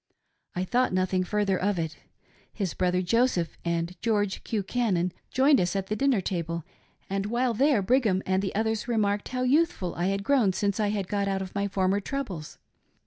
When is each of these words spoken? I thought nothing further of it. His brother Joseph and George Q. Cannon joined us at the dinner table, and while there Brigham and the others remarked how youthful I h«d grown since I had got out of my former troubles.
I 0.55 0.63
thought 0.65 0.93
nothing 0.93 1.23
further 1.23 1.59
of 1.61 1.77
it. 1.77 1.95
His 2.51 2.73
brother 2.73 3.03
Joseph 3.03 3.55
and 3.63 3.95
George 4.01 4.43
Q. 4.43 4.63
Cannon 4.63 5.11
joined 5.29 5.61
us 5.61 5.75
at 5.75 5.89
the 5.89 5.95
dinner 5.95 6.21
table, 6.21 6.63
and 7.07 7.27
while 7.27 7.53
there 7.53 7.83
Brigham 7.83 8.23
and 8.25 8.41
the 8.41 8.55
others 8.55 8.87
remarked 8.87 9.27
how 9.29 9.43
youthful 9.43 9.93
I 9.93 10.07
h«d 10.07 10.23
grown 10.23 10.53
since 10.53 10.79
I 10.79 10.87
had 10.87 11.07
got 11.07 11.27
out 11.27 11.43
of 11.43 11.53
my 11.53 11.67
former 11.67 11.99
troubles. 11.99 12.57